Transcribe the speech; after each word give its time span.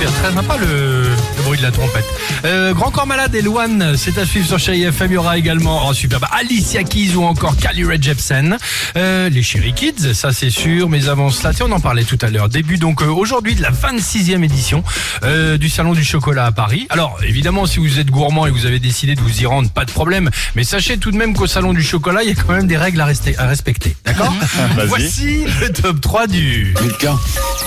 super, 0.00 0.12
très 0.22 0.32
sympa 0.32 0.56
le, 0.56 1.02
le 1.02 1.42
bruit 1.42 1.58
de 1.58 1.62
la 1.62 1.70
trompette. 1.70 2.04
Euh, 2.46 2.72
Grand 2.72 2.90
Corps 2.90 3.06
Malade 3.06 3.34
et 3.34 3.42
Loane, 3.42 3.96
c'est 3.96 4.16
à 4.18 4.24
suivre 4.24 4.46
sur 4.46 4.58
Chérie 4.58 4.84
FM. 4.84 5.10
Il 5.10 5.14
y 5.14 5.16
aura 5.18 5.36
également, 5.36 5.86
oh 5.88 5.92
super, 5.92 6.20
bah, 6.20 6.30
Alicia 6.38 6.84
Keys 6.84 7.14
ou 7.16 7.24
encore 7.24 7.56
Carly 7.56 7.84
Rae 7.84 8.00
Jepsen. 8.00 8.56
Euh, 8.96 9.28
les 9.28 9.42
Chéri 9.42 9.74
Kids, 9.74 10.14
ça 10.14 10.32
c'est 10.32 10.48
sûr, 10.50 10.88
mais 10.88 11.08
avant 11.08 11.28
cela, 11.30 11.52
tiens, 11.52 11.66
on 11.68 11.72
en 11.72 11.80
parlait 11.80 12.04
tout 12.04 12.18
à 12.22 12.30
l'heure. 12.30 12.48
Début 12.48 12.78
donc 12.78 13.02
euh, 13.02 13.06
aujourd'hui 13.06 13.54
de 13.54 13.62
la 13.62 13.70
26e 13.70 14.42
édition 14.42 14.82
euh, 15.22 15.58
du 15.58 15.68
Salon 15.68 15.92
du 15.92 16.04
Chocolat 16.04 16.46
à 16.46 16.52
Paris. 16.52 16.86
Alors 16.90 17.18
évidemment, 17.22 17.66
si 17.66 17.78
vous 17.78 17.98
êtes 17.98 18.10
gourmand 18.10 18.46
et 18.46 18.50
vous 18.50 18.64
avez 18.66 18.78
décidé 18.78 19.14
de 19.14 19.20
vous 19.20 19.42
y 19.42 19.46
rendre, 19.46 19.68
pas 19.70 19.84
de 19.84 19.90
problème. 19.92 20.30
Mais 20.54 20.64
sachez 20.64 20.96
tout 20.98 21.10
de 21.10 21.16
même 21.16 21.34
qu'au 21.34 21.46
Salon 21.46 21.72
du 21.74 21.82
Chocolat, 21.82 22.22
il 22.22 22.28
y 22.30 22.32
a 22.32 22.34
quand 22.34 22.52
même 22.54 22.66
des 22.66 22.78
règles 22.78 23.00
à, 23.00 23.04
rester- 23.06 23.36
à 23.38 23.46
respecter. 23.46 23.94
D'accord. 24.06 24.32
Voici 24.86 25.44
le 25.60 25.68
top 25.70 26.00
3 26.00 26.26
du 26.26 26.74
Milka, 26.82 27.14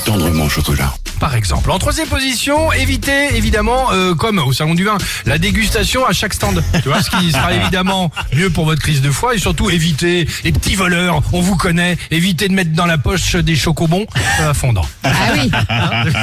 tendrement 0.06 0.46
au 0.46 0.50
chocolat. 0.50 0.94
Par 1.24 1.36
exemple. 1.36 1.72
En 1.72 1.80
troisième 1.80 2.10
position, 2.10 2.74
évitez 2.74 3.38
évidemment, 3.38 3.94
euh, 3.94 4.14
comme 4.14 4.40
au 4.40 4.52
salon 4.52 4.76
du 4.76 4.84
vin, 4.84 4.98
la 5.26 5.38
dégustation 5.38 6.06
à 6.06 6.12
chaque 6.12 6.34
stand. 6.34 6.62
Tu 6.82 6.90
vois, 6.90 7.02
ce 7.02 7.10
qui 7.12 7.32
sera 7.32 7.54
évidemment 7.62 8.12
mieux 8.36 8.50
pour 8.50 8.66
votre 8.66 8.82
crise 8.82 9.02
de 9.02 9.10
foie 9.10 9.34
et 9.34 9.38
surtout 9.38 9.70
évitez 9.70 10.28
les 10.44 10.52
petits 10.52 10.76
voleurs. 10.76 11.22
On 11.32 11.40
vous 11.40 11.56
connaît. 11.56 11.98
Évitez 12.12 12.50
de 12.50 12.54
mettre 12.54 12.74
dans 12.74 12.86
la 12.86 12.98
poche 12.98 13.38
des 13.38 13.56
chocobons 13.56 14.06
euh, 14.42 14.54
fondants. 14.54 14.86
Ah 15.06 15.12
oui, 15.34 15.50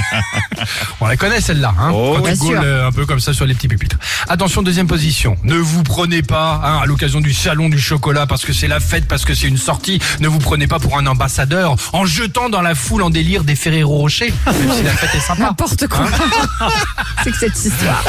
On 1.00 1.06
la 1.06 1.16
connaît 1.16 1.40
celle-là, 1.40 1.72
hein, 1.80 1.92
Oh, 1.94 2.18
quand 2.18 2.32
tu 2.32 2.36
gaules 2.36 2.60
euh, 2.62 2.88
un 2.88 2.92
peu 2.92 3.06
comme 3.06 3.20
ça 3.20 3.32
sur 3.32 3.46
les 3.46 3.54
petits 3.54 3.68
pupitres. 3.68 3.96
Attention, 4.28 4.60
deuxième 4.60 4.86
position. 4.86 5.34
Ne 5.44 5.56
vous 5.56 5.82
prenez 5.82 6.20
pas 6.20 6.60
hein, 6.62 6.80
à 6.82 6.84
l'occasion 6.84 7.22
du 7.22 7.32
salon 7.32 7.70
du 7.70 7.80
chocolat 7.80 8.26
parce 8.26 8.44
que 8.44 8.52
c'est 8.52 8.68
la 8.68 8.80
fête, 8.80 9.08
parce 9.08 9.24
que 9.24 9.32
c'est 9.32 9.48
une 9.48 9.56
sortie. 9.56 9.98
Ne 10.20 10.28
vous 10.28 10.40
prenez 10.40 10.66
pas 10.66 10.78
pour 10.78 10.98
un 10.98 11.06
ambassadeur 11.06 11.76
en 11.94 12.04
jetant 12.04 12.50
dans 12.50 12.60
la 12.60 12.74
foule 12.74 13.02
en 13.02 13.08
délire 13.08 13.44
des 13.44 13.56
Ferrero 13.56 13.96
Rocher, 13.96 14.34
même 14.44 14.76
si 14.76 14.89
la 14.90 14.96
fête 14.96 15.14
est 15.14 15.20
sympa. 15.20 15.42
n'importe 15.42 15.86
quoi. 15.86 16.06
C'est 17.24 17.30
que 17.30 17.38
cette 17.38 17.56
histoire. 17.64 18.02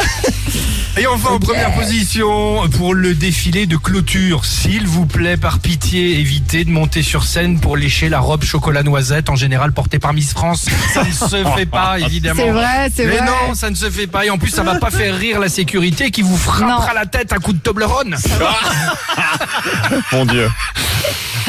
Et 0.98 1.08
enfin, 1.08 1.30
en 1.32 1.40
première 1.40 1.74
position, 1.74 2.68
pour 2.78 2.94
le 2.94 3.14
défilé 3.14 3.66
de 3.66 3.78
clôture, 3.78 4.46
s'il 4.46 4.88
vous 4.88 5.06
plaît, 5.06 5.38
par 5.38 5.60
pitié, 5.60 6.20
évitez 6.20 6.66
de 6.66 6.72
monter 6.72 7.02
sur 7.04 7.24
scène 7.24 7.60
pour 7.60 7.78
lécher 7.78 8.10
la 8.10 8.20
robe 8.20 8.44
chocolat 8.44 8.84
noisette, 8.84 9.30
en 9.30 9.36
général 9.36 9.72
portée 9.74 10.00
par 10.00 10.14
Miss 10.14 10.32
France. 10.34 10.66
Ça 10.94 11.04
ne 11.04 11.12
se 11.12 11.44
fait 11.56 11.66
pas, 11.66 12.00
évidemment. 12.06 12.42
C'est 12.44 12.52
vrai, 12.52 12.90
c'est 12.96 13.06
Mais 13.06 13.18
vrai. 13.18 13.26
non, 13.26 13.54
ça 13.54 13.70
ne 13.70 13.76
se 13.76 13.90
fait 13.90 14.08
pas. 14.08 14.26
Et 14.26 14.30
en 14.30 14.38
plus, 14.38 14.50
ça 14.50 14.64
va 14.64 14.76
pas 14.76 14.92
faire 14.92 15.18
rire 15.18 15.40
la 15.40 15.50
sécurité 15.50 16.12
qui 16.12 16.22
vous 16.24 16.38
frappera 16.38 16.88
Non. 16.88 16.94
la 16.96 17.06
tête 17.06 17.32
à 17.32 17.38
coup 17.38 17.54
de 17.54 17.60
Toblerone. 17.60 18.16
Mon 20.12 20.26
Dieu. 20.26 20.50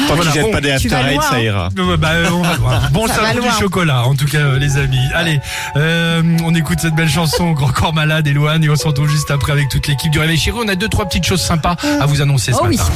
Tant 0.07 0.15
Voilà, 0.15 0.31
qu'ils 0.31 0.33
jettent 0.33 0.43
bon, 0.43 0.51
pas 0.51 0.61
des 0.61 0.71
after 0.71 0.87
eight, 0.87 1.21
ça 1.21 1.35
hein. 1.35 1.39
ira. 1.39 1.69
Bah, 1.97 2.09
euh, 2.13 2.29
on 2.31 2.41
va 2.41 2.55
voir. 2.55 2.89
Bon 2.91 3.07
Ça 3.13 3.21
va 3.21 3.33
du 3.33 3.49
chocolat, 3.59 4.03
en 4.05 4.15
tout 4.15 4.25
cas, 4.25 4.39
euh, 4.39 4.59
les 4.59 4.77
amis. 4.77 4.97
Allez, 5.13 5.39
euh, 5.75 6.21
on 6.43 6.53
écoute 6.55 6.79
cette 6.81 6.95
belle 6.95 7.09
chanson, 7.09 7.51
Grand 7.51 7.69
Corps 7.71 7.93
Malade, 7.93 8.27
Eloane, 8.27 8.63
et 8.63 8.69
on 8.69 8.75
se 8.75 8.87
retrouve 8.87 9.09
juste 9.09 9.31
après 9.31 9.51
avec 9.51 9.69
toute 9.69 9.87
l'équipe 9.87 10.11
du 10.11 10.19
Réveil 10.19 10.37
Chéri. 10.37 10.57
On 10.63 10.67
a 10.67 10.75
deux, 10.75 10.87
trois 10.87 11.05
petites 11.05 11.25
choses 11.25 11.41
sympas 11.41 11.75
à 11.99 12.05
vous 12.05 12.21
annoncer 12.21 12.51
ce 12.53 12.57
Oh 12.61 12.65
oui. 12.67 12.77
matin. 12.77 12.91